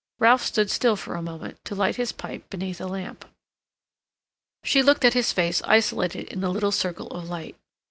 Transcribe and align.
Ralph 0.17 0.41
stood 0.43 0.71
still 0.71 0.95
for 0.95 1.13
a 1.13 1.21
moment 1.21 1.63
to 1.65 1.75
light 1.75 1.97
his 1.97 2.11
pipe 2.11 2.49
beneath 2.49 2.81
a 2.81 2.87
lamp. 2.87 3.23
She 4.63 4.81
looked 4.81 5.05
at 5.05 5.13
his 5.13 5.31
face 5.31 5.61
isolated 5.63 6.27
in 6.29 6.41
the 6.41 6.49
little 6.49 6.71
circle 6.71 7.11
of 7.11 7.29
light. 7.29 7.55